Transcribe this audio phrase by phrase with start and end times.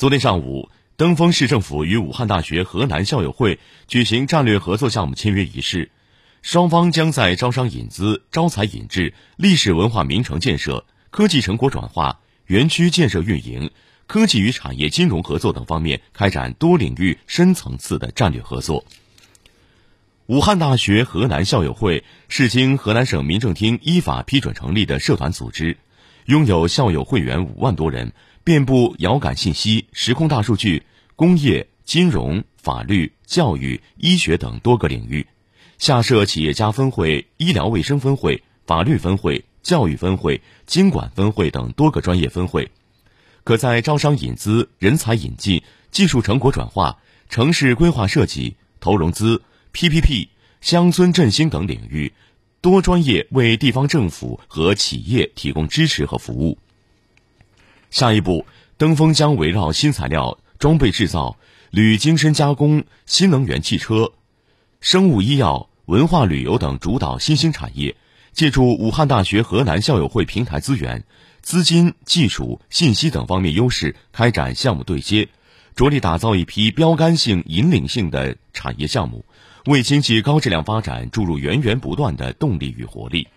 [0.00, 5.90] 昨天上午，登封市政府与武汉大学河南校友会举行战略合作项目签约仪式，
[6.40, 13.70] 双方将在招商引资、招才引智、历史文化名城建设、科技成果转化、园区建设运营、
[14.06, 18.86] 科技与产业金融合作等方面开展多领域、深层次的战略合作。
[20.28, 25.76] 武汉大学河南校友会是经河南省民政厅依法批准成立的社团组织，
[26.24, 30.82] 拥有校友会员五万多人，遍布遥感信息、时空大数据、
[31.14, 35.26] 工业、金融、法律、教育、医学等多个领域，
[35.78, 42.70] 下设企业家分会、医疗卫生分会、法律分会、教育分会、经管分会等多个专业分会，
[43.44, 46.98] 可在招商引资、人才引进、技术成果转化、
[47.28, 49.42] 城市规划设计、投融资。
[49.72, 50.26] PPP、
[50.60, 52.12] 乡村振兴等领域，
[52.60, 56.58] 多专业为地方政府和企业提供支持和服务。
[57.90, 61.36] 下一步，登峰将围绕新材料、装备制造、
[61.70, 64.12] 铝精深加工、新能源汽车、
[64.80, 67.96] 生物医药、文化旅游等主导新兴产业，
[68.32, 71.04] 借助武汉大学河南校友会平台资源、
[71.42, 75.28] 资金、技术、信息等方面优势，开展项目对接，
[75.74, 79.24] 着力打造一批标杆性、引领性的产业项目。
[79.66, 83.28] 为经济高质量发展注入源源不断的动力与活力。